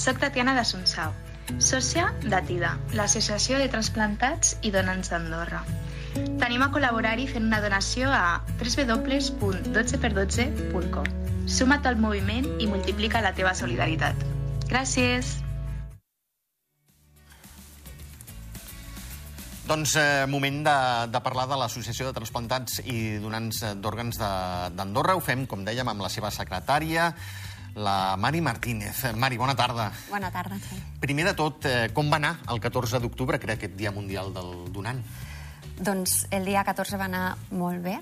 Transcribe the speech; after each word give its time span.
Soc 0.00 0.16
Tatiana 0.22 0.54
de 0.56 0.62
Sonsau, 0.64 1.10
sòcia 1.60 2.06
d'ATIDA, 2.24 2.70
l'Associació 2.96 3.58
de 3.60 3.66
Transplantats 3.72 4.54
i 4.64 4.70
Donants 4.74 5.10
d'Andorra. 5.12 5.60
Tenim 6.40 6.62
a 6.64 6.70
col·laborar-hi 6.74 7.26
fent 7.30 7.44
una 7.50 7.60
donació 7.62 8.08
a 8.10 8.40
www.12x12.com. 8.62 11.06
Suma't 11.50 11.86
al 11.90 11.96
moviment 12.00 12.46
i 12.62 12.66
multiplica 12.70 13.20
la 13.24 13.32
teva 13.36 13.52
solidaritat. 13.58 14.16
Gràcies! 14.70 15.26
Doncs 19.70 19.92
eh, 20.00 20.24
moment 20.26 20.64
de, 20.66 20.72
de 21.14 21.20
parlar 21.22 21.44
de 21.50 21.54
l'Associació 21.60 22.08
de 22.08 22.14
Transplantats 22.16 22.80
i 22.90 23.18
Donants 23.22 23.60
d'Òrgans 23.78 24.18
de- 24.18 24.70
d'Andorra. 24.74 25.14
Ho 25.14 25.22
fem, 25.22 25.44
com 25.46 25.62
dèiem, 25.66 25.86
amb 25.92 26.02
la 26.02 26.08
seva 26.10 26.30
secretària, 26.34 27.12
la 27.74 28.16
Mari 28.16 28.40
Martínez. 28.40 29.14
Mari, 29.16 29.36
bona 29.36 29.54
tarda. 29.56 29.90
Bona 30.10 30.30
tarda. 30.30 30.58
Primer 31.00 31.26
de 31.26 31.34
tot, 31.34 31.64
eh, 31.64 31.90
com 31.94 32.10
va 32.10 32.16
anar 32.16 32.38
el 32.48 32.60
14 32.60 33.00
d'octubre, 33.00 33.38
que 33.38 33.46
era 33.46 33.54
aquest 33.54 33.76
Dia 33.76 33.92
Mundial 33.92 34.34
del 34.34 34.72
Donant? 34.72 35.02
Doncs 35.80 36.26
el 36.30 36.44
dia 36.44 36.64
14 36.64 36.98
va 37.00 37.06
anar 37.08 37.36
molt 37.50 37.82
bé. 37.82 38.00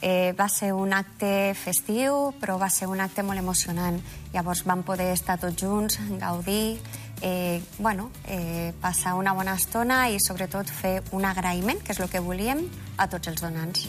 Eh, 0.00 0.32
va 0.32 0.48
ser 0.48 0.72
un 0.72 0.94
acte 0.96 1.52
festiu, 1.54 2.32
però 2.40 2.56
va 2.58 2.70
ser 2.70 2.88
un 2.88 3.00
acte 3.00 3.22
molt 3.22 3.38
emocionant. 3.38 4.00
Llavors 4.32 4.64
vam 4.64 4.82
poder 4.82 5.12
estar 5.12 5.36
tots 5.38 5.60
junts, 5.60 5.98
gaudir, 6.18 6.80
eh, 7.20 7.62
bueno, 7.78 8.10
eh, 8.26 8.72
passar 8.80 9.14
una 9.14 9.34
bona 9.34 9.54
estona 9.54 10.08
i 10.08 10.16
sobretot 10.18 10.70
fer 10.70 11.02
un 11.12 11.24
agraïment, 11.24 11.82
que 11.82 11.92
és 11.92 12.00
el 12.00 12.08
que 12.08 12.20
volíem, 12.20 12.64
a 12.96 13.08
tots 13.08 13.28
els 13.28 13.42
donants. 13.42 13.86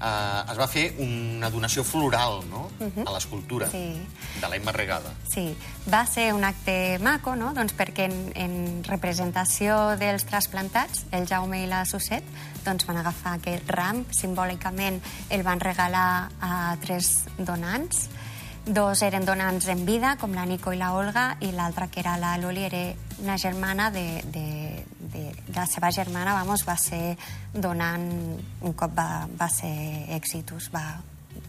Eh, 0.00 0.52
es 0.52 0.58
va 0.58 0.66
fer 0.70 0.94
una 1.02 1.50
donació 1.50 1.82
floral, 1.84 2.44
no?, 2.48 2.68
a 3.04 3.10
l'escultura 3.12 3.66
Mhm. 3.66 3.72
Sí. 3.72 4.40
de 4.40 4.48
l'Emma 4.48 4.70
Regada. 4.72 5.10
Sí, 5.32 5.56
va 5.92 6.06
ser 6.06 6.32
un 6.34 6.44
acte 6.44 6.98
maco, 7.00 7.34
no? 7.34 7.52
doncs 7.54 7.74
perquè 7.74 8.04
en, 8.06 8.32
en 8.36 8.84
representació 8.84 9.96
dels 9.98 10.24
trasplantats, 10.24 11.04
el 11.10 11.26
Jaume 11.26 11.64
i 11.64 11.66
la 11.66 11.84
Susset, 11.84 12.22
doncs 12.64 12.86
van 12.86 12.98
agafar 12.98 13.34
aquest 13.38 13.68
ram, 13.70 14.04
simbòlicament 14.14 15.00
el 15.30 15.42
van 15.42 15.58
regalar 15.60 16.30
a 16.40 16.76
tres 16.80 17.24
donants, 17.38 18.08
dos 18.66 19.00
eren 19.02 19.24
donants 19.24 19.66
en 19.68 19.84
vida, 19.86 20.16
com 20.20 20.32
la 20.34 20.44
Nico 20.46 20.72
i 20.72 20.76
la 20.76 20.92
Olga, 20.92 21.36
i 21.40 21.50
l'altra, 21.52 21.88
que 21.88 22.00
era 22.00 22.16
la 22.18 22.36
Loli, 22.38 22.64
era 22.64 22.94
una 23.22 23.38
germana 23.38 23.90
de, 23.90 24.22
de, 24.26 24.84
de, 25.12 25.32
de 25.46 25.54
la 25.56 25.66
seva 25.66 25.90
germana, 25.90 26.34
vamos, 26.34 26.64
va 26.68 26.76
ser 26.76 27.16
donant, 27.54 28.08
un 28.60 28.72
cop 28.74 28.94
va, 28.96 29.26
va 29.40 29.48
ser 29.48 29.72
exitus, 30.16 30.70
va, 30.74 31.00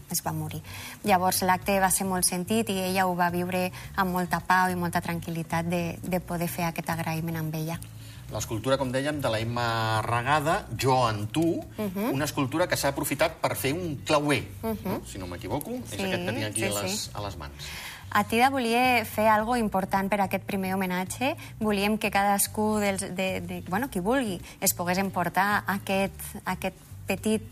es 0.10 0.24
va 0.26 0.32
morir. 0.34 0.62
Llavors 1.04 1.44
l'acte 1.46 1.80
va 1.80 1.92
ser 1.94 2.08
molt 2.10 2.26
sentit 2.26 2.70
i 2.74 2.80
ella 2.90 3.06
ho 3.08 3.16
va 3.16 3.30
viure 3.30 3.68
amb 3.96 4.12
molta 4.16 4.40
pau 4.40 4.72
i 4.72 4.76
molta 4.76 5.02
tranquil·litat 5.06 5.70
de, 5.70 5.84
de 6.02 6.20
poder 6.20 6.48
fer 6.50 6.66
aquest 6.70 6.90
agraïment 6.90 7.38
amb 7.38 7.56
ella. 7.56 7.80
L'escultura, 8.30 8.76
com 8.78 8.92
dèiem, 8.94 9.18
de 9.24 9.30
la 9.34 9.40
Emma 9.42 10.02
Regada, 10.06 10.68
Jo 10.78 11.00
en 11.10 11.24
tu, 11.34 11.64
Mhm. 11.78 12.12
una 12.14 12.26
escultura 12.26 12.68
que 12.68 12.78
s'ha 12.78 12.90
aprofitat 12.90 13.40
per 13.42 13.56
fer 13.56 13.74
un 13.74 13.96
clauer, 14.06 14.44
no? 14.86 15.02
si 15.08 15.18
no 15.18 15.26
m'equivoco. 15.26 15.72
És 15.72 15.96
Sí, 15.96 16.04
aquest 16.04 16.26
que 16.28 16.32
tinc 16.34 16.46
aquí 16.46 16.62
sí, 16.62 16.68
a, 16.70 16.82
les, 16.84 17.00
sí. 17.06 17.10
a 17.14 17.22
les 17.26 17.38
mans. 17.38 17.54
A 18.10 18.24
Tida 18.26 18.50
volia 18.50 19.06
fer 19.06 19.28
algo 19.30 19.56
important 19.60 20.10
per 20.10 20.18
a 20.20 20.26
aquest 20.26 20.46
primer 20.50 20.74
homenatge. 20.74 21.36
Volíem 21.62 22.00
que 22.02 22.10
cadascú, 22.10 22.80
dels, 22.82 23.06
de, 23.16 23.30
de, 23.46 23.62
bueno, 23.70 23.90
qui 23.94 24.02
vulgui, 24.02 24.40
es 24.62 24.74
pogués 24.74 24.98
emportar 24.98 25.64
aquest, 25.70 26.18
aquest 26.50 26.78
petit 27.06 27.46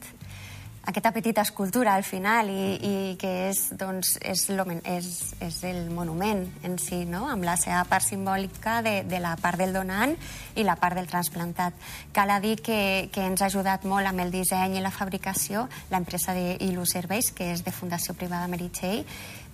aquesta 0.88 1.12
petita 1.12 1.42
escultura 1.42 1.96
al 1.96 2.06
final 2.08 2.48
i, 2.48 2.78
i 2.80 2.94
que 3.20 3.50
és, 3.50 3.58
doncs, 3.76 4.14
és, 4.24 4.46
és, 4.88 5.10
és 5.44 5.58
el 5.68 5.90
monument 5.92 6.46
en 6.64 6.78
si, 6.80 7.02
no? 7.04 7.26
amb 7.28 7.44
la 7.44 7.58
seva 7.60 7.82
part 7.90 8.06
simbòlica 8.08 8.78
de, 8.86 9.02
de 9.04 9.20
la 9.20 9.34
part 9.36 9.60
del 9.60 9.76
donant 9.76 10.16
i 10.56 10.64
la 10.64 10.78
part 10.80 10.96
del 10.96 11.12
transplantat. 11.12 11.76
Cal 12.16 12.32
a 12.32 12.40
dir 12.40 12.56
que, 12.64 13.10
que 13.12 13.28
ens 13.28 13.44
ha 13.44 13.52
ajudat 13.52 13.84
molt 13.84 14.08
amb 14.08 14.24
el 14.24 14.32
disseny 14.32 14.80
i 14.80 14.86
la 14.86 14.96
fabricació 14.96 15.68
l'empresa 15.92 16.32
d'Ilu 16.38 16.88
Serveis, 16.88 17.34
que 17.36 17.52
és 17.52 17.68
de 17.68 17.76
Fundació 17.76 18.16
Privada 18.16 18.48
Meritxell. 18.48 19.04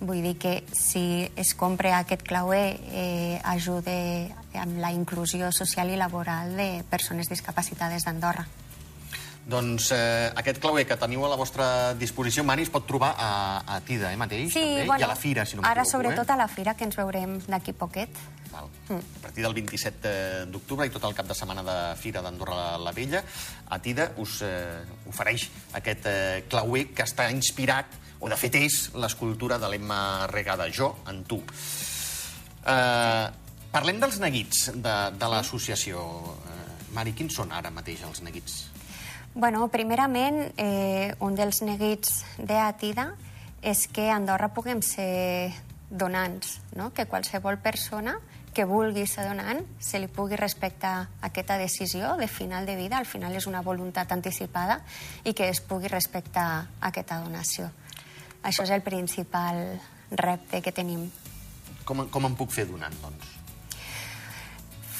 Vull 0.06 0.22
dir 0.22 0.36
que 0.38 0.60
si 0.70 1.26
es 1.34 1.54
compra 1.58 1.98
aquest 1.98 2.22
clauer 2.22 2.78
eh, 2.94 3.40
ajuda 3.42 3.98
amb 4.62 4.78
la 4.78 4.94
inclusió 4.94 5.50
social 5.50 5.90
i 5.90 5.98
laboral 5.98 6.54
de 6.54 6.84
persones 6.90 7.26
discapacitades 7.26 8.06
d'Andorra. 8.06 8.46
Doncs 9.44 9.90
eh, 9.92 10.30
aquest 10.40 10.56
clauer 10.62 10.86
que 10.88 10.96
teniu 10.96 11.26
a 11.26 11.28
la 11.28 11.36
vostra 11.36 11.66
disposició, 12.00 12.46
Mari, 12.48 12.64
es 12.64 12.70
pot 12.72 12.86
trobar 12.88 13.10
a, 13.20 13.32
a 13.76 13.80
Tida, 13.84 14.08
eh, 14.08 14.16
mateix, 14.16 14.54
també, 14.56 14.86
i 14.88 15.04
a 15.04 15.10
la 15.10 15.16
Fira, 15.20 15.44
si 15.44 15.58
no 15.58 15.66
ara 15.68 15.84
sobretot 15.84 16.24
eh? 16.24 16.32
a 16.32 16.38
la 16.40 16.46
Fira, 16.48 16.72
que 16.78 16.88
ens 16.88 16.96
veurem 16.96 17.36
d'aquí 17.44 17.74
poquet. 17.76 18.22
Val. 18.54 18.70
A 18.88 19.20
partir 19.20 19.44
del 19.44 19.52
27 19.52 20.14
d'octubre 20.48 20.86
i 20.88 20.92
tot 20.94 21.04
el 21.04 21.16
cap 21.18 21.28
de 21.28 21.36
setmana 21.36 21.64
de 21.66 21.76
Fira 22.00 22.22
d'Andorra 22.24 22.78
la 22.80 22.94
Vella, 22.96 23.20
a 23.68 23.78
Tida 23.84 24.12
us 24.22 24.40
eh, 24.46 24.80
ofereix 25.12 25.48
aquest 25.76 26.08
eh, 26.08 26.44
clauer 26.48 26.86
que 26.96 27.04
està 27.04 27.28
inspirat, 27.34 28.00
o 28.24 28.30
de 28.32 28.38
fet 28.40 28.56
és, 28.56 28.78
l'escultura 28.96 29.58
de 29.60 29.68
l'Emma 29.68 30.26
Regada, 30.32 30.70
Jo 30.72 30.94
en 31.12 31.20
tu. 31.28 31.42
Eh, 32.64 33.26
parlem 33.74 34.00
dels 34.00 34.22
neguits 34.24 34.70
de, 34.72 34.96
de 35.20 35.28
l'associació. 35.34 36.06
Eh, 36.48 36.62
Mari, 36.96 37.12
quins 37.12 37.36
són 37.36 37.52
ara 37.52 37.74
mateix 37.74 38.06
els 38.08 38.24
neguits? 38.24 38.62
Bueno, 39.34 39.66
primerament, 39.66 40.52
eh, 40.56 41.14
un 41.18 41.34
dels 41.34 41.58
neguits 41.66 42.20
d'Atida 42.38 43.08
és 43.66 43.88
que 43.90 44.06
a 44.06 44.14
Andorra 44.14 44.52
puguem 44.54 44.78
ser 44.78 45.50
donants, 45.90 46.60
no? 46.78 46.92
que 46.94 47.08
qualsevol 47.10 47.58
persona 47.58 48.14
que 48.54 48.62
vulgui 48.64 49.08
ser 49.10 49.26
donant 49.26 49.64
se 49.82 49.98
li 49.98 50.06
pugui 50.06 50.38
respectar 50.38 51.08
aquesta 51.26 51.58
decisió 51.58 52.14
de 52.14 52.28
final 52.30 52.64
de 52.64 52.76
vida, 52.78 52.96
al 52.96 53.10
final 53.10 53.34
és 53.34 53.48
una 53.50 53.64
voluntat 53.66 54.14
anticipada, 54.14 54.78
i 55.26 55.34
que 55.34 55.50
es 55.50 55.58
pugui 55.58 55.90
respectar 55.90 56.68
aquesta 56.80 57.18
donació. 57.18 57.72
Això 58.46 58.62
és 58.62 58.70
el 58.70 58.86
principal 58.86 59.64
repte 60.14 60.62
que 60.62 60.70
tenim. 60.70 61.08
Com, 61.84 62.06
com 62.06 62.30
em 62.30 62.38
puc 62.38 62.54
fer 62.54 62.68
donant, 62.70 62.94
doncs? 63.02 63.43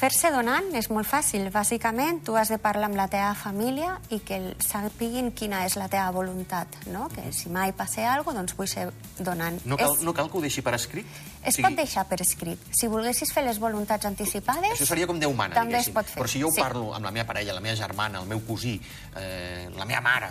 Fer-se 0.05 0.29
donant 0.29 0.67
és 0.77 0.85
molt 0.93 1.07
fàcil. 1.09 1.47
Bàsicament, 1.49 2.19
tu 2.27 2.35
has 2.37 2.51
de 2.53 2.59
parlar 2.61 2.91
amb 2.91 2.97
la 2.99 3.07
teva 3.09 3.31
família 3.33 3.95
i 4.13 4.19
que 4.21 4.37
sàpiguin 4.61 5.31
quina 5.33 5.63
és 5.65 5.73
la 5.81 5.87
teva 5.89 6.11
voluntat, 6.13 6.75
no? 6.93 7.07
Que 7.09 7.31
si 7.33 7.49
mai 7.49 7.71
passa 7.73 8.03
alguna 8.11 8.43
cosa, 8.43 8.43
doncs 8.43 8.53
vull 8.59 8.69
ser 8.69 8.83
donant. 9.17 9.57
No 9.65 9.79
cal, 9.79 9.95
és, 9.95 10.03
no 10.05 10.13
cal 10.13 10.29
que 10.29 10.37
ho 10.37 10.43
deixi 10.43 10.61
per 10.61 10.75
escrit? 10.77 11.09
es 11.41 11.57
O 11.57 11.63
pot 11.65 11.73
deixar 11.79 12.03
per 12.05 12.19
escrit. 12.21 12.61
Si 12.77 12.85
volguessis 12.91 13.33
fer 13.33 13.47
les 13.47 13.57
voluntats 13.63 14.05
anticipades... 14.05 14.75
Això 14.77 14.85
seria 14.91 15.09
com 15.09 15.17
Déu 15.17 15.33
mana, 15.33 15.57
també 15.57 15.79
es 15.79 15.89
diguéssim. 15.89 15.97
pot 15.97 16.13
fer. 16.13 16.21
Però 16.21 16.29
si 16.35 16.43
jo 16.43 16.53
sí, 16.53 16.61
parlo 16.61 16.93
amb 16.93 17.09
la 17.09 17.15
meva 17.17 17.25
parella, 17.33 17.57
la 17.57 17.65
meva 17.65 17.75
germana, 17.81 18.21
el 18.21 18.29
meu 18.29 18.45
cosí, 18.45 18.75
eh, 19.17 19.71
la 19.73 19.89
meva 19.89 20.03
mare, 20.05 20.29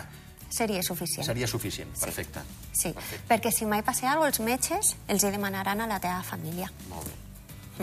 Seria 0.55 0.79
suficient. 0.87 1.25
seria 1.27 1.47
suficient. 1.51 1.91
Perfecte. 1.99 2.39
Sí, 2.71 2.93
Perfecte. 2.95 3.27
perquè 3.27 3.51
si 3.51 3.67
mai 3.67 3.83
passa 3.83 4.07
alguna 4.13 4.31
cosa, 4.31 4.39
els 4.39 4.51
metges 4.53 4.95
els 5.09 5.23
hi 5.27 5.35
demanaran 5.35 5.81
a 5.83 5.87
la 5.91 5.99
teva 5.99 6.23
família. 6.23 6.71
Molt 6.87 7.11
bé. 7.11 7.15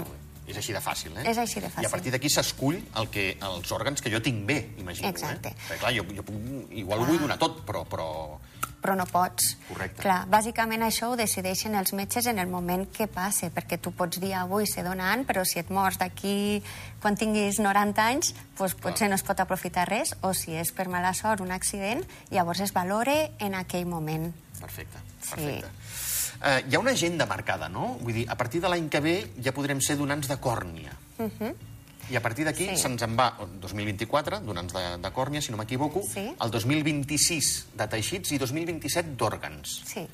Molt 0.00 0.08
bé. 0.08 0.21
És 0.52 0.60
així 0.60 0.76
de 0.76 0.84
fàcil, 0.84 1.16
eh? 1.16 1.26
És 1.32 1.40
així 1.40 1.60
de 1.64 1.70
fàcil. 1.72 1.86
I 1.86 1.88
a 1.88 1.92
partir 1.92 2.12
d'aquí 2.14 2.30
s'escull 2.32 2.78
el 3.00 3.10
que, 3.12 3.26
els 3.48 3.72
òrgans 3.74 4.04
que 4.04 4.12
jo 4.12 4.20
tinc 4.22 4.44
bé, 4.48 4.60
imagino. 4.78 5.08
Exacte. 5.08 5.54
Eh? 5.54 5.68
Perquè, 5.68 5.82
clar, 5.86 5.92
jo, 5.96 6.06
jo 6.12 6.24
puc, 6.28 6.40
igual 6.84 7.02
ho 7.02 7.08
vull 7.08 7.22
donar 7.24 7.40
tot, 7.40 7.64
però, 7.68 7.86
però 7.88 8.08
però 8.82 8.96
no 8.98 9.06
pots. 9.06 9.52
Correcte. 9.68 10.02
Clar, 10.02 10.24
bàsicament 10.26 10.82
això 10.82 11.12
ho 11.12 11.16
decideixen 11.16 11.76
els 11.78 11.92
metges 11.94 12.26
en 12.26 12.42
el 12.42 12.50
moment 12.50 12.88
que 12.90 13.06
passe, 13.06 13.52
perquè 13.54 13.78
tu 13.78 13.92
pots 13.94 14.18
dir 14.20 14.32
avui 14.34 14.66
ser 14.66 14.82
donant, 14.82 15.22
però 15.28 15.44
si 15.46 15.62
et 15.62 15.70
mors 15.70 16.00
d'aquí 16.00 16.34
quan 17.00 17.16
tinguis 17.18 17.60
90 17.62 18.02
anys, 18.02 18.32
doncs 18.58 18.74
potser 18.82 19.08
no 19.08 19.18
es 19.18 19.22
pot 19.26 19.38
aprofitar 19.40 19.86
res, 19.88 20.16
o 20.26 20.34
si 20.34 20.58
és 20.58 20.74
per 20.74 20.88
mala 20.90 21.14
sort 21.14 21.44
un 21.46 21.54
accident, 21.54 22.02
llavors 22.34 22.64
es 22.66 22.74
valore 22.74 23.30
en 23.38 23.54
aquell 23.54 23.86
moment. 23.86 24.32
Perfecte, 24.58 24.98
Sí. 25.22 25.62
Eh, 26.42 26.64
hi 26.68 26.74
ha 26.74 26.78
una 26.80 26.90
agenda 26.90 27.26
marcada, 27.26 27.68
no? 27.68 27.98
Vull 28.00 28.14
dir, 28.14 28.24
a 28.30 28.34
partir 28.36 28.60
de 28.60 28.68
l'any 28.68 28.88
que 28.90 29.00
ve 29.00 29.14
ja 29.42 29.52
podrem 29.54 29.80
ser 29.80 29.96
donants 29.96 30.26
de 30.28 30.36
còrnia. 30.42 30.92
I 32.10 32.16
a 32.18 32.20
partir 32.20 32.44
d'aquí 32.44 32.66
Sí. 32.68 32.76
se'ns 32.76 33.02
en 33.06 33.16
va, 33.16 33.36
el 33.40 33.60
2024, 33.60 34.40
donants 34.40 34.72
de, 34.74 34.82
de 34.98 35.10
còrnia, 35.12 35.40
si 35.40 35.52
no 35.52 35.56
m'equivoco, 35.56 36.02
Sí. 36.02 36.34
el 36.40 36.50
2026 36.50 37.68
de 37.78 37.86
teixits 37.88 38.32
i 38.32 38.38
2027 38.38 39.14
d'òrgans. 39.16 39.82
Sí. 39.86 40.06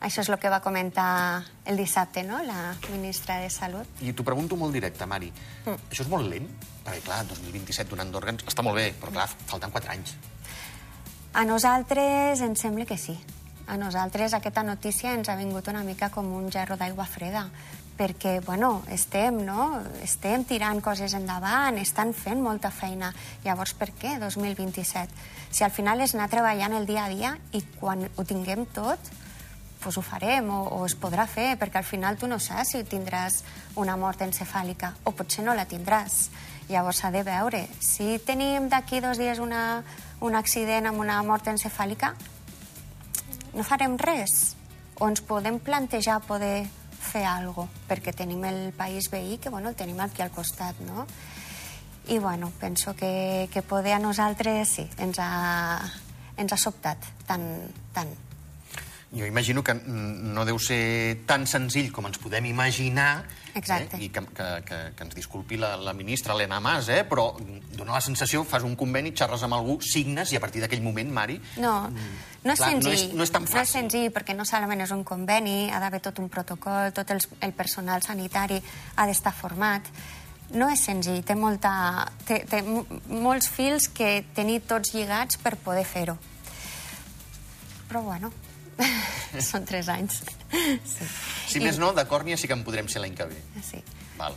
Això 0.00 0.20
és 0.20 0.28
el 0.28 0.36
que 0.38 0.50
va 0.50 0.60
comentar 0.60 1.44
el 1.64 1.76
dissabte, 1.76 2.22
no?, 2.22 2.42
la 2.42 2.74
ministra 2.92 3.38
de 3.38 3.48
Salut. 3.48 3.86
I 4.02 4.12
t'ho 4.12 4.24
pregunto 4.24 4.56
molt 4.56 4.74
directe, 4.74 5.06
Mari. 5.06 5.32
Mm. 5.64 5.78
Això 5.90 6.02
és 6.02 6.08
molt 6.08 6.28
lent? 6.28 6.50
Perquè, 6.84 7.00
clar, 7.06 7.22
2027 7.26 7.88
donant 7.88 8.10
d'òrgans 8.12 8.44
està 8.44 8.62
molt 8.62 8.76
bé, 8.76 8.92
però, 9.00 9.10
clar, 9.14 9.28
falten 9.46 9.70
4 9.70 9.90
anys. 9.90 10.12
A 11.32 11.44
nosaltres 11.44 12.40
ens 12.40 12.60
sembla 12.60 12.84
que 12.84 12.98
sí. 12.98 13.16
A 13.66 13.76
nosaltres 13.76 14.34
aquesta 14.36 14.62
notícia 14.62 15.10
ens 15.16 15.28
ha 15.28 15.34
vingut 15.34 15.66
una 15.66 15.82
mica 15.82 16.06
com 16.14 16.28
un 16.38 16.50
gerro 16.54 16.76
d'aigua 16.78 17.06
freda, 17.10 17.48
perquè, 17.98 18.38
bueno, 18.46 18.84
estem, 18.94 19.40
no? 19.42 19.80
Estem 20.04 20.44
tirant 20.46 20.78
coses 20.84 21.16
endavant, 21.18 21.80
estan 21.80 22.12
fent 22.14 22.42
molta 22.44 22.70
feina. 22.70 23.10
Llavors, 23.42 23.72
per 23.74 23.90
què 23.98 24.16
2027? 24.22 25.10
Si 25.50 25.64
al 25.64 25.74
final 25.74 26.04
és 26.04 26.14
anar 26.14 26.28
treballant 26.30 26.76
el 26.78 26.86
dia 26.86 27.06
a 27.06 27.10
dia 27.10 27.32
i 27.58 27.64
quan 27.80 28.06
ho 28.06 28.26
tinguem 28.28 28.68
tot, 28.76 29.10
pues 29.82 29.98
ho 29.98 30.02
farem 30.02 30.46
o, 30.50 30.60
o 30.78 30.84
es 30.86 30.94
podrà 30.98 31.26
fer, 31.26 31.56
perquè 31.58 31.82
al 31.82 31.88
final 31.88 32.20
tu 32.20 32.30
no 32.30 32.38
saps 32.38 32.76
si 32.76 32.84
tindràs 32.86 33.42
una 33.82 33.96
mort 33.98 34.22
encefàlica 34.22 34.92
o 35.04 35.14
potser 35.16 35.42
no 35.46 35.58
la 35.58 35.66
tindràs. 35.66 36.28
Llavors 36.70 37.02
s'ha 37.02 37.10
de 37.14 37.26
veure. 37.26 37.64
Si 37.82 38.16
tenim 38.26 38.70
d'aquí 38.70 39.02
dos 39.02 39.18
dies 39.18 39.42
una, 39.42 39.82
un 40.22 40.38
accident 40.38 40.86
amb 40.90 41.02
una 41.02 41.18
mort 41.26 41.46
encefàlica, 41.50 42.14
no 43.56 43.64
farem 43.64 43.96
res. 43.98 44.54
O 45.00 45.08
ens 45.08 45.24
podem 45.24 45.58
plantejar 45.60 46.20
poder 46.28 46.68
fer 46.96 47.24
cosa, 47.26 47.66
perquè 47.88 48.12
tenim 48.16 48.44
el 48.48 48.72
país 48.76 49.10
veí, 49.12 49.38
que 49.38 49.50
bueno, 49.52 49.72
el 49.72 49.76
tenim 49.76 50.00
aquí 50.00 50.22
al 50.22 50.30
costat, 50.30 50.78
no? 50.84 51.06
I 52.08 52.18
bueno, 52.18 52.52
penso 52.60 52.94
que, 52.94 53.48
que 53.52 53.62
poder 53.62 53.94
a 53.94 53.98
nosaltres 53.98 54.68
sí, 54.68 54.86
ens 55.02 55.18
ha, 55.18 55.80
ens 56.36 56.52
ha 56.52 56.60
sobtat 56.60 57.02
tant, 57.26 57.48
tant. 57.92 58.12
Jo 59.12 59.24
imagino 59.24 59.62
que 59.62 59.72
no 59.74 60.44
deu 60.44 60.58
ser 60.58 61.22
tan 61.30 61.46
senzill 61.46 61.92
com 61.94 62.08
ens 62.08 62.18
podem 62.18 62.44
imaginar, 62.50 63.24
Exacte. 63.54 63.96
eh? 63.96 64.02
i 64.04 64.08
que, 64.10 64.20
que, 64.34 64.46
que, 64.66 64.78
que 64.98 65.04
ens 65.06 65.14
disculpi 65.14 65.56
la, 65.56 65.76
la 65.78 65.94
ministra 65.94 66.34
Helena 66.34 66.58
Mas, 66.60 66.88
eh? 66.90 67.04
però 67.06 67.28
dona 67.78 67.94
la 67.94 68.00
sensació, 68.02 68.42
fas 68.44 68.66
un 68.66 68.74
conveni, 68.76 69.12
xerres 69.16 69.44
amb 69.46 69.54
algú, 69.54 69.78
signes, 69.80 70.32
i 70.34 70.36
a 70.36 70.40
partir 70.42 70.60
d'aquell 70.60 70.82
moment, 70.82 71.08
Mari... 71.14 71.38
No, 71.62 71.86
no 71.88 72.52
és 72.52 72.58
Clar, 72.58 72.72
no 72.74 72.82
senzill. 72.82 72.92
és- 72.98 73.14
no 73.14 73.22
és 73.22 73.30
tan 73.32 73.46
No 73.46 73.48
és 73.48 73.54
fàcil. 73.54 73.72
senzill, 73.78 74.10
perquè 74.12 74.34
no 74.36 74.44
solament 74.44 74.82
és 74.82 74.90
un 74.90 75.04
conveni, 75.06 75.70
ha 75.70 75.78
d'haver 75.80 76.02
tot 76.02 76.18
un 76.18 76.28
protocol, 76.28 76.90
tot 76.92 77.10
el, 77.14 77.22
el 77.46 77.52
personal 77.54 78.02
sanitari 78.02 78.58
ha 78.96 79.06
d'estar 79.06 79.32
format. 79.32 79.86
No 80.50 80.68
és 80.68 80.82
senzill, 80.82 81.22
té, 81.24 81.34
molta, 81.38 82.10
té, 82.26 82.42
té 82.50 82.60
mo- 82.66 82.84
molts 83.06 83.48
fils 83.48 83.86
que 83.88 84.24
tenir 84.34 84.60
tots 84.66 84.92
lligats 84.94 85.38
per 85.38 85.54
poder 85.62 85.86
fer-ho. 85.86 86.18
Però 87.88 88.02
bueno, 88.02 88.32
són 89.50 89.64
tres 89.68 89.88
anys. 89.92 90.22
Sí. 90.50 91.08
Si 91.48 91.62
més 91.62 91.80
no, 91.82 91.92
de 91.96 92.06
còrnia 92.08 92.36
sí 92.36 92.48
que 92.50 92.56
en 92.56 92.64
podrem 92.66 92.88
ser 92.92 93.02
l'any 93.04 93.16
que 93.16 93.28
ve. 93.30 93.40
Sí. 93.64 93.82
Val. 94.18 94.36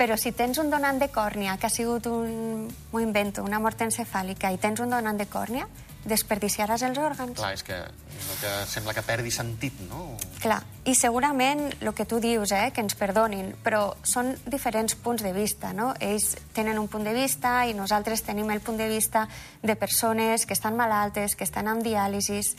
Però 0.00 0.16
si 0.16 0.32
tens 0.32 0.56
un 0.58 0.70
donant 0.72 0.96
de 1.00 1.10
còrnia 1.12 1.58
que 1.60 1.68
ha 1.68 1.72
sigut 1.72 2.06
un, 2.08 2.70
m'ho 2.92 3.00
invento, 3.04 3.44
una 3.44 3.60
mort 3.60 3.82
encefàlica 3.84 4.48
i 4.48 4.56
tens 4.58 4.80
un 4.80 4.94
donant 4.94 5.18
de 5.20 5.26
còrnia, 5.28 5.66
desperdiciaràs 6.08 6.82
els 6.86 6.98
òrgans. 6.98 7.36
Clar, 7.36 7.52
és 7.52 7.62
que, 7.64 7.76
és 7.76 8.28
el 8.32 8.38
que 8.40 8.52
sembla 8.70 8.94
que 8.96 9.04
perdi 9.04 9.32
sentit, 9.34 9.76
no? 9.90 10.14
Clar, 10.40 10.62
i 10.88 10.94
segurament 10.96 11.66
el 11.76 11.92
que 11.96 12.06
tu 12.08 12.20
dius, 12.24 12.54
eh, 12.56 12.70
que 12.72 12.80
ens 12.80 12.96
perdonin, 12.96 13.52
però 13.64 13.82
són 14.02 14.32
diferents 14.46 14.96
punts 14.96 15.22
de 15.22 15.34
vista, 15.36 15.74
no? 15.76 15.92
Ells 16.00 16.32
tenen 16.56 16.80
un 16.80 16.88
punt 16.88 17.04
de 17.04 17.12
vista 17.16 17.66
i 17.68 17.76
nosaltres 17.76 18.24
tenim 18.24 18.48
el 18.50 18.64
punt 18.64 18.80
de 18.80 18.88
vista 18.88 19.26
de 19.62 19.76
persones 19.76 20.46
que 20.46 20.56
estan 20.56 20.76
malaltes, 20.80 21.36
que 21.36 21.44
estan 21.44 21.68
amb 21.68 21.84
diàlisis. 21.84 22.54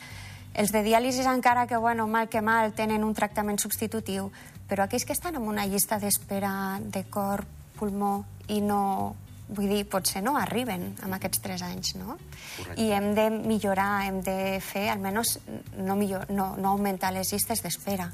Els 0.53 0.71
de 0.71 0.81
diàlisis 0.83 1.25
encara 1.31 1.65
que, 1.67 1.77
bueno, 1.77 2.07
mal 2.07 2.27
que 2.29 2.41
mal, 2.41 2.73
tenen 2.75 3.03
un 3.07 3.13
tractament 3.15 3.59
substitutiu, 3.59 4.31
però 4.67 4.83
aquells 4.83 5.05
que 5.05 5.13
estan 5.13 5.35
en 5.39 5.47
una 5.47 5.65
llista 5.65 5.97
d'espera 5.99 6.79
de 6.81 7.05
cor, 7.09 7.45
pulmó 7.79 8.25
i 8.49 8.61
no... 8.61 9.15
Vull 9.51 9.67
dir, 9.67 9.81
potser 9.91 10.21
no 10.23 10.37
arriben 10.39 10.93
amb 11.03 11.17
aquests 11.17 11.41
tres 11.43 11.59
anys, 11.67 11.89
no? 11.99 12.13
Correcte. 12.55 12.77
I 12.79 12.93
hem 12.95 13.09
de 13.17 13.25
millorar, 13.33 14.05
hem 14.07 14.21
de 14.23 14.35
fer, 14.63 14.85
almenys, 14.93 15.33
no, 15.75 15.97
millor, 15.99 16.29
no, 16.31 16.53
no 16.55 16.69
augmentar 16.71 17.09
les 17.11 17.33
llistes 17.33 17.59
d'espera, 17.59 18.05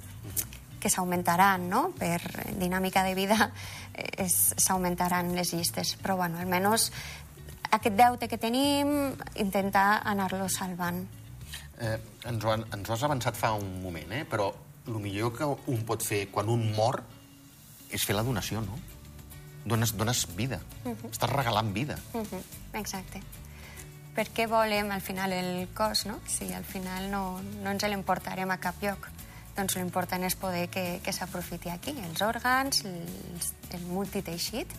que 0.82 0.90
s'augmentaran, 0.90 1.68
no? 1.70 1.92
Per 1.94 2.18
dinàmica 2.58 3.04
de 3.06 3.14
vida 3.14 3.52
eh, 3.94 4.26
es- 4.26 4.56
s'augmentaran 4.58 5.30
les 5.38 5.54
llistes. 5.54 5.94
Però, 6.02 6.16
bueno, 6.18 6.42
almenys 6.42 6.90
aquest 7.70 7.94
deute 8.02 8.26
que 8.28 8.42
tenim, 8.42 9.14
intentar 9.38 10.02
anar-lo 10.10 10.50
salvant. 10.50 11.04
Eh, 11.80 11.98
ens, 12.26 12.44
ho, 12.44 12.52
han- 12.52 12.66
ens 12.74 12.90
ho 12.90 12.94
has 12.94 13.04
avançat 13.04 13.36
fa 13.38 13.52
un 13.54 13.82
moment, 13.84 14.12
eh? 14.12 14.26
però 14.26 14.52
el 14.88 15.00
millor 15.04 15.34
que 15.38 15.46
un 15.46 15.84
pot 15.86 16.02
fer 16.04 16.28
quan 16.32 16.50
un 16.50 16.72
mor 16.76 17.04
és 17.92 18.04
fer 18.06 18.16
la 18.16 18.24
donació, 18.24 18.62
no? 18.62 18.78
Dones, 19.68 19.92
dones 19.98 20.24
vida. 20.36 20.62
Estàs 21.12 21.30
regalant 21.30 21.74
vida. 21.76 21.98
Mhm, 22.14 22.42
Exacte. 22.80 23.22
Per 24.16 24.26
què 24.34 24.48
volem 24.50 24.90
al 24.92 25.02
final 25.02 25.34
el 25.34 25.68
cos, 25.76 26.06
no? 26.08 26.20
Si 26.26 26.52
al 26.54 26.64
final 26.66 27.12
no, 27.12 27.40
no 27.62 27.70
ens 27.72 27.84
l'emportarem 27.84 28.50
a 28.50 28.58
cap 28.58 28.82
lloc. 28.82 29.10
Doncs 29.58 29.76
l'important 29.78 30.24
és 30.24 30.36
poder 30.36 30.70
que, 30.70 31.00
que 31.04 31.14
s'aprofiti 31.14 31.70
aquí. 31.70 31.94
Els 32.08 32.22
òrgans, 32.26 32.84
els, 32.86 33.52
el 33.74 33.82
multiteixit, 33.92 34.72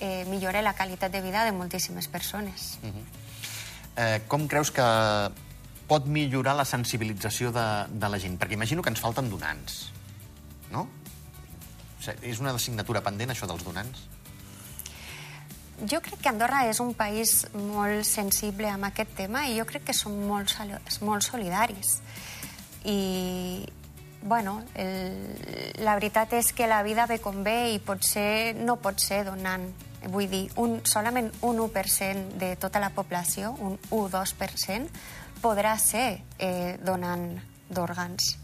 eh, 0.00 0.24
millora 0.30 0.62
la 0.62 0.74
qualitat 0.74 1.12
de 1.12 1.20
vida 1.22 1.44
de 1.44 1.52
moltíssimes 1.52 2.08
persones. 2.08 2.78
Eh, 3.96 4.22
com 4.26 4.48
creus 4.48 4.70
que 4.72 4.82
pot 5.92 6.08
millorar 6.08 6.56
la 6.56 6.64
sensibilització 6.64 7.52
de, 7.52 7.66
de 7.92 8.08
la 8.08 8.20
gent? 8.22 8.38
Perquè 8.40 8.56
imagino 8.56 8.80
que 8.84 8.92
ens 8.92 9.02
falten 9.02 9.28
donants, 9.28 9.84
no? 10.72 10.86
O 10.88 12.02
sigui, 12.02 12.32
és 12.32 12.40
una 12.40 12.54
assignatura 12.56 13.04
pendent, 13.04 13.34
això 13.34 13.48
dels 13.50 13.64
donants? 13.66 14.06
Jo 15.88 15.98
crec 16.00 16.20
que 16.22 16.30
Andorra 16.30 16.62
és 16.70 16.78
un 16.80 16.92
país 16.94 17.42
molt 17.52 18.06
sensible 18.06 18.70
amb 18.70 18.86
aquest 18.88 19.16
tema 19.18 19.44
i 19.50 19.56
jo 19.58 19.66
crec 19.68 19.88
que 19.90 19.96
som 19.96 20.14
molt, 20.28 20.54
molt 21.02 21.26
solidaris. 21.26 21.96
I, 22.86 22.98
bueno, 24.22 24.60
el, 24.78 25.16
la 25.82 25.96
veritat 25.98 26.38
és 26.38 26.52
que 26.54 26.70
la 26.70 26.82
vida 26.86 27.08
ve 27.10 27.18
com 27.20 27.42
ve 27.44 27.72
i 27.74 27.80
potser 27.82 28.54
no 28.62 28.78
pot 28.80 29.02
ser 29.02 29.24
donant. 29.26 29.66
Vull 30.10 30.30
dir, 30.30 30.46
un, 30.58 30.80
solament 30.88 31.30
un 31.46 31.60
1% 31.62 32.38
de 32.40 32.54
tota 32.56 32.80
la 32.82 32.90
població, 32.90 33.52
un 33.60 33.78
1-2%, 33.90 34.88
podrà 35.42 35.76
ser 35.78 36.22
eh, 36.38 36.78
donant 36.82 37.28
d'òrgans. 37.70 38.36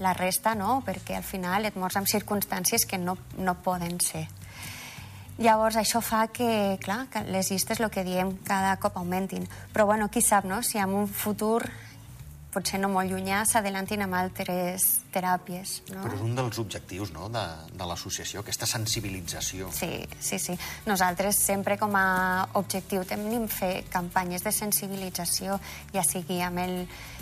La 0.00 0.12
resta 0.16 0.54
no, 0.56 0.80
perquè 0.84 1.16
al 1.16 1.24
final 1.24 1.68
et 1.68 1.76
mors 1.76 1.96
en 2.00 2.08
circumstàncies 2.08 2.86
que 2.88 2.98
no, 2.98 3.16
no 3.36 3.56
poden 3.64 3.98
ser. 4.00 4.26
Llavors, 5.40 5.76
això 5.80 6.02
fa 6.04 6.26
que, 6.28 6.76
clar, 6.84 7.06
que 7.12 7.22
les 7.32 7.48
llistes, 7.48 7.80
el 7.80 7.88
que 7.92 8.04
diem, 8.04 8.34
cada 8.44 8.74
cop 8.80 8.98
augmentin. 9.00 9.46
Però, 9.72 9.86
bueno, 9.88 10.10
qui 10.12 10.20
sap, 10.20 10.44
no?, 10.44 10.60
si 10.60 10.76
en 10.76 10.92
un 10.92 11.08
futur, 11.08 11.62
potser 12.52 12.80
no 12.82 12.90
molt 12.92 13.08
llunyà, 13.08 13.44
s'adelantin 13.48 14.04
amb 14.04 14.18
altres 14.18 14.88
teràpies, 15.12 15.80
no? 15.90 16.02
Però 16.04 16.16
és 16.16 16.24
un 16.24 16.34
dels 16.38 16.58
objectius 16.62 17.12
no? 17.14 17.28
de, 17.32 17.44
de 17.74 17.88
l'associació, 17.88 18.44
aquesta 18.44 18.68
sensibilització. 18.70 19.70
Sí, 19.76 19.92
sí, 20.18 20.38
sí. 20.42 20.56
Nosaltres 20.86 21.40
sempre 21.40 21.78
com 21.80 21.96
a 21.98 22.48
objectiu 22.60 23.04
tenim 23.08 23.48
fer 23.50 23.86
campanyes 23.92 24.44
de 24.46 24.52
sensibilització, 24.54 25.58
ja 25.94 26.04
sigui 26.06 26.40
amb 26.46 26.62
el, 26.62 26.76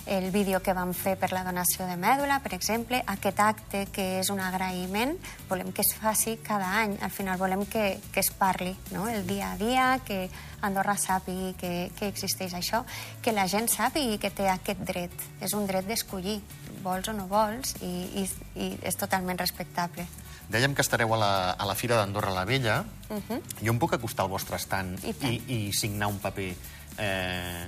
el 0.09 0.31
vídeo 0.31 0.63
que 0.65 0.73
vam 0.73 0.95
fer 0.97 1.17
per 1.21 1.31
la 1.35 1.45
donació 1.45 1.87
de 1.87 1.97
mèdula, 2.01 2.41
per 2.45 2.55
exemple, 2.57 3.03
aquest 3.13 3.41
acte 3.45 3.85
que 3.93 4.07
és 4.23 4.31
un 4.33 4.41
agraïment, 4.41 5.15
volem 5.51 5.73
que 5.73 5.85
es 5.85 5.93
faci 6.01 6.39
cada 6.45 6.71
any. 6.81 6.97
Al 7.05 7.13
final 7.13 7.39
volem 7.41 7.67
que, 7.69 7.99
que 8.13 8.25
es 8.25 8.33
parli 8.33 8.73
no? 8.91 9.07
el 9.09 9.27
dia 9.29 9.53
a 9.53 9.59
dia, 9.61 9.89
que 10.05 10.29
Andorra 10.65 10.97
sàpigui 10.99 11.53
que, 11.61 11.73
que 11.99 12.09
existeix 12.11 12.57
això, 12.57 12.83
que 13.23 13.37
la 13.37 13.47
gent 13.47 13.69
sàpigui 13.71 14.19
que 14.19 14.33
té 14.35 14.49
aquest 14.51 14.81
dret. 14.89 15.13
És 15.45 15.55
un 15.55 15.69
dret 15.69 15.87
d'escollir, 15.87 16.41
vols 16.83 17.09
o 17.09 17.15
no 17.17 17.27
vols, 17.31 17.75
i, 17.83 17.93
i, 18.23 18.25
i 18.57 18.71
és 18.83 18.97
totalment 18.99 19.39
respectable. 19.39 20.07
Dèiem 20.49 20.73
que 20.75 20.81
estareu 20.81 21.13
a 21.13 21.19
la, 21.21 21.33
a 21.53 21.67
la 21.69 21.75
Fira 21.77 21.99
d'Andorra 21.99 22.33
la 22.33 22.45
Vella. 22.49 22.85
Uh 23.11 23.21
-huh. 23.29 23.41
Jo 23.61 23.73
em 23.73 23.79
puc 23.79 23.93
acostar 23.93 24.25
al 24.25 24.31
vostre 24.31 24.57
estand 24.57 25.05
I 25.05 25.13
tant. 25.13 25.33
i, 25.33 25.69
i 25.69 25.73
signar 25.73 26.09
un 26.09 26.19
paper 26.19 26.55
eh, 26.99 27.67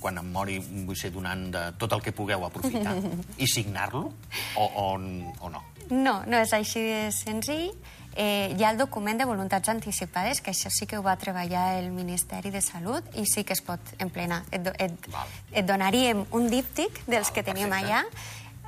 quan 0.00 0.18
em 0.18 0.32
mori 0.32 0.58
vull 0.58 0.96
ser 0.96 1.10
donant 1.10 1.50
de 1.50 1.72
tot 1.78 1.92
el 1.92 2.02
que 2.02 2.12
pugueu 2.12 2.44
aprofitar 2.44 2.94
i 3.44 3.46
signar-lo 3.46 4.12
o, 4.56 4.64
o, 4.64 5.00
o 5.40 5.50
no? 5.50 5.62
No, 5.90 6.22
no 6.26 6.36
és 6.36 6.52
així 6.52 6.80
de 6.80 7.12
senzill. 7.12 7.72
Eh, 8.18 8.54
hi 8.56 8.64
ha 8.64 8.70
el 8.70 8.78
document 8.78 9.18
de 9.20 9.26
voluntats 9.28 9.68
anticipades, 9.68 10.40
que 10.40 10.50
això 10.54 10.70
sí 10.72 10.86
que 10.88 10.96
ho 10.96 11.02
va 11.04 11.16
treballar 11.20 11.74
el 11.78 11.90
Ministeri 11.92 12.50
de 12.50 12.62
Salut 12.64 13.04
i 13.14 13.26
sí 13.28 13.44
que 13.44 13.52
es 13.52 13.60
pot 13.60 13.80
emplenar. 13.98 14.42
Et, 14.50 14.62
do- 14.64 14.72
et, 14.78 14.94
Val. 15.12 15.28
et 15.52 15.66
donaríem 15.68 16.24
un 16.32 16.48
díptic 16.48 17.02
dels 17.06 17.28
Val, 17.28 17.34
que 17.34 17.42
tenim 17.44 17.68
perfecte. 17.68 17.92
allà. 17.92 18.04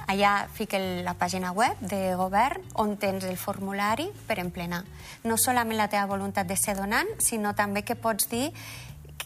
Allà 0.08 0.48
fica 0.52 0.78
la 0.78 1.12
pàgina 1.18 1.50
web 1.52 1.80
de 1.80 2.14
govern 2.16 2.62
on 2.74 2.96
tens 2.96 3.24
el 3.24 3.36
formulari 3.36 4.06
per 4.26 4.38
emplenar. 4.40 4.84
No 5.24 5.36
solament 5.36 5.76
la 5.76 5.88
teva 5.88 6.06
voluntat 6.06 6.46
de 6.48 6.56
ser 6.56 6.76
donant, 6.76 7.08
sinó 7.18 7.54
també 7.54 7.82
que 7.84 7.96
pots 7.96 8.28
dir 8.28 8.52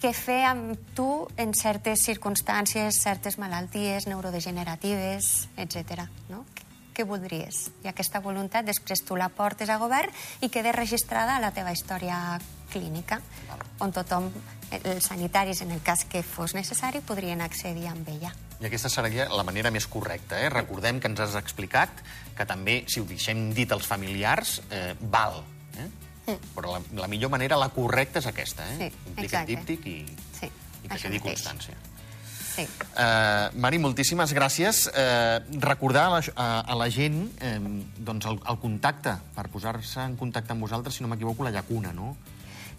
què 0.02 0.10
fer 0.14 0.40
amb 0.48 0.78
tu 0.96 1.28
en 1.36 1.52
certes 1.54 2.02
circumstàncies, 2.06 2.98
certes 2.98 3.38
malalties 3.38 4.06
neurodegeneratives, 4.08 5.48
etc. 5.56 6.08
No? 6.28 6.44
Què 6.92 7.04
voldries? 7.08 7.70
I 7.84 7.88
aquesta 7.88 8.20
voluntat 8.20 8.66
després 8.68 9.00
tu 9.06 9.16
la 9.16 9.30
portes 9.32 9.70
a 9.72 9.78
govern 9.80 10.12
i 10.44 10.50
queda 10.52 10.74
registrada 10.76 11.36
a 11.36 11.40
la 11.40 11.52
teva 11.56 11.72
història 11.72 12.38
clínica, 12.72 13.18
on 13.84 13.92
tothom, 13.92 14.30
els 14.72 15.04
sanitaris, 15.08 15.60
en 15.64 15.72
el 15.72 15.80
cas 15.84 16.04
que 16.08 16.22
fos 16.24 16.54
necessari, 16.56 17.00
podrien 17.04 17.40
accedir 17.44 17.86
amb 17.90 18.08
ella. 18.08 18.32
I 18.60 18.68
aquesta 18.68 18.88
seria 18.92 19.26
la 19.28 19.44
manera 19.44 19.70
més 19.74 19.86
correcta. 19.90 20.38
Eh? 20.40 20.48
Recordem 20.52 21.00
que 21.00 21.10
ens 21.10 21.20
has 21.20 21.34
explicat 21.36 21.90
que 22.36 22.46
també, 22.48 22.82
si 22.88 23.00
ho 23.00 23.04
deixem 23.08 23.50
dit 23.56 23.72
als 23.72 23.88
familiars, 23.88 24.60
eh, 24.70 24.94
val. 25.00 25.42
Eh? 25.76 26.36
Però 26.54 26.76
la, 26.76 26.80
la 27.02 27.08
millor 27.10 27.32
manera, 27.32 27.56
la 27.60 27.68
correcta, 27.74 28.20
és 28.22 28.28
aquesta. 28.30 28.64
Eh? 28.70 28.76
Mm. 28.76 28.78
Sí, 28.78 29.08
Implica 29.12 29.42
exacte. 29.42 29.52
díptic 29.56 29.86
i, 29.86 29.96
Sí, 30.38 30.48
i 30.84 30.88
que 30.88 30.96
quedi 30.98 31.18
mateix. 31.18 31.42
constància. 31.42 31.76
Sí. 32.52 32.66
Eh, 32.66 33.48
Mari, 33.56 33.78
moltíssimes 33.80 34.34
gràcies. 34.36 34.84
Eh, 34.92 35.40
recordar 35.60 36.06
a 36.06 36.12
la, 36.16 36.20
a, 36.36 36.48
a 36.60 36.76
la 36.76 36.90
gent 36.92 37.24
eh, 37.40 37.56
doncs 37.98 38.28
el, 38.28 38.42
el 38.48 38.60
contacte, 38.60 39.16
per 39.36 39.48
posar-se 39.52 40.04
en 40.04 40.18
contacte 40.20 40.52
amb 40.52 40.68
vosaltres, 40.68 40.98
si 40.98 41.04
no 41.04 41.10
m'equivoco, 41.12 41.46
la 41.46 41.54
llacuna, 41.54 41.94
no? 41.96 42.12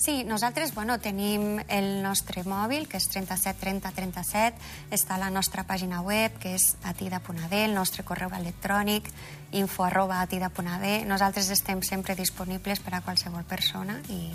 Sí, 0.03 0.23
nosaltres 0.25 0.73
bueno, 0.75 0.97
tenim 0.99 1.61
el 1.69 2.01
nostre 2.03 2.41
mòbil, 2.43 2.89
que 2.91 2.99
és 2.99 3.05
37 3.07 3.55
30 3.61 3.91
37, 3.95 4.71
està 4.91 5.15
a 5.15 5.21
la 5.21 5.29
nostra 5.31 5.63
pàgina 5.63 6.01
web, 6.03 6.35
que 6.43 6.57
és 6.57 6.73
atida.d, 6.83 7.53
el 7.63 7.71
nostre 7.77 8.03
correu 8.03 8.33
electrònic, 8.35 9.07
info 9.55 9.85
arroba 9.87 10.19
atida.d. 10.25 11.05
Nosaltres 11.07 11.47
estem 11.55 11.79
sempre 11.87 12.17
disponibles 12.19 12.83
per 12.83 12.97
a 12.97 13.01
qualsevol 13.05 13.45
persona 13.47 14.01
i, 14.11 14.27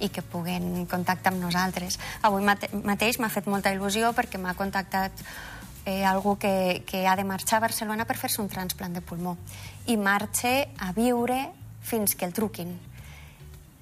i 0.00 0.08
que 0.08 0.22
puguen 0.22 0.86
contactar 0.86 1.32
amb 1.32 1.42
nosaltres. 1.42 1.98
Avui 2.22 2.44
mate 2.46 2.70
mateix 2.72 3.18
m'ha 3.18 3.30
fet 3.32 3.48
molta 3.50 3.72
il·lusió 3.74 4.12
perquè 4.16 4.38
m'ha 4.38 4.56
contactat 4.58 5.12
eh, 5.84 6.04
algú 6.04 6.36
que, 6.38 6.84
que 6.86 7.06
ha 7.06 7.16
de 7.16 7.24
marxar 7.24 7.58
a 7.58 7.66
Barcelona 7.66 8.04
per 8.04 8.18
fer-se 8.20 8.42
un 8.42 8.50
transplant 8.52 8.94
de 8.94 9.00
pulmó 9.00 9.36
i 9.86 9.96
marxa 9.96 10.68
a 10.78 10.92
viure 10.92 11.48
fins 11.80 12.14
que 12.14 12.28
el 12.28 12.34
truquin. 12.36 12.76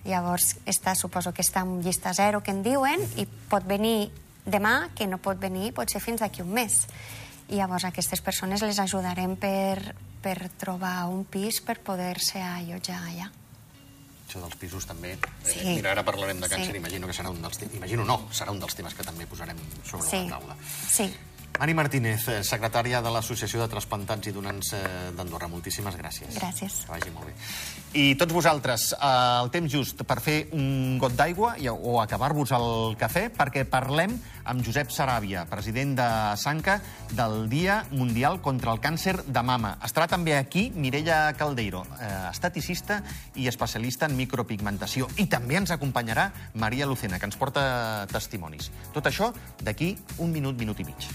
Llavors, 0.06 0.54
està, 0.70 0.94
suposo 0.94 1.32
que 1.34 1.42
està 1.42 1.64
en 1.66 1.80
llista 1.82 2.12
zero, 2.14 2.42
que 2.46 2.54
en 2.54 2.62
diuen, 2.62 3.02
i 3.18 3.26
pot 3.50 3.66
venir 3.66 4.12
demà, 4.46 4.92
que 4.94 5.08
no 5.10 5.18
pot 5.18 5.40
venir, 5.42 5.72
pot 5.74 5.90
ser 5.90 6.00
fins 6.00 6.22
d'aquí 6.22 6.44
un 6.44 6.52
mes. 6.54 6.84
I 7.50 7.58
llavors 7.58 7.88
aquestes 7.88 8.22
persones 8.22 8.62
les 8.62 8.78
ajudarem 8.78 9.34
per, 9.34 9.96
per 10.22 10.36
trobar 10.62 11.08
un 11.10 11.24
pis 11.26 11.58
per 11.62 11.80
poder-se 11.82 12.38
allotjar 12.38 13.00
allà. 13.02 13.32
Això 14.26 14.40
dels 14.42 14.56
pisos 14.56 14.86
també. 14.86 15.16
Sí. 15.44 15.60
Eh, 15.62 15.74
mira, 15.76 15.92
ara 15.92 16.02
parlarem 16.04 16.40
de 16.40 16.48
càncer, 16.50 16.72
Sí. 16.72 16.76
imagino 16.78 17.06
que 17.06 17.12
serà 17.14 17.30
un 17.30 17.40
dels. 17.42 17.60
Imagino 17.72 18.04
no, 18.04 18.28
serà 18.32 18.50
un 18.50 18.58
dels 18.58 18.74
temes 18.74 18.94
que 18.94 19.04
també 19.04 19.26
posarem 19.26 19.56
sobre 19.84 20.08
Sí, 20.10 20.16
la 20.24 20.38
taula. 20.38 20.56
sí. 20.90 21.12
Mari 21.58 21.72
Martínez, 21.72 22.28
eh, 22.28 22.42
secretària 22.44 23.00
de 23.00 23.10
l'Associació 23.12 23.62
de 23.62 23.68
Trasplantats 23.72 24.28
i 24.28 24.32
Donants 24.34 24.74
eh, 24.76 24.80
d'Andorra. 25.16 25.48
Moltíssimes 25.48 25.94
gràcies. 25.96 26.34
Gràcies. 26.36 26.82
Que 26.84 26.92
vagi 26.92 27.12
molt 27.14 27.30
bé. 27.30 27.34
I 27.96 28.14
tots 28.20 28.34
vosaltres, 28.34 28.90
eh, 28.92 29.08
el 29.40 29.50
temps 29.54 29.72
just 29.72 30.02
per 30.04 30.18
fer 30.20 30.36
un 30.52 30.98
got 31.00 31.16
d'aigua 31.16 31.54
o 31.72 32.00
acabar-vos 32.02 32.52
el 32.52 32.96
cafè, 33.00 33.30
perquè 33.32 33.64
parlem 33.64 34.18
amb 34.44 34.62
Josep 34.62 34.92
Saràbia, 34.92 35.46
president 35.48 35.94
de 35.96 36.08
Sanca, 36.36 36.80
del 37.10 37.48
Dia 37.48 37.84
Mundial 37.90 38.40
contra 38.42 38.72
el 38.72 38.80
Càncer 38.80 39.24
de 39.24 39.42
Mama. 39.42 39.78
Estarà 39.82 40.06
també 40.06 40.36
aquí 40.36 40.70
Mireia 40.74 41.32
Caldeiro, 41.38 41.84
esteticista 42.30 43.00
i 43.34 43.48
especialista 43.48 44.06
en 44.06 44.16
micropigmentació. 44.16 45.08
I 45.16 45.26
també 45.26 45.56
ens 45.56 45.72
acompanyarà 45.72 46.30
Maria 46.54 46.86
Lucena, 46.86 47.18
que 47.18 47.26
ens 47.26 47.36
porta 47.40 48.06
testimonis. 48.12 48.70
Tot 48.92 49.08
això 49.08 49.32
d'aquí 49.62 49.96
un 50.18 50.30
minut, 50.30 50.56
minut 50.58 50.78
i 50.80 50.84
mig. 50.84 51.10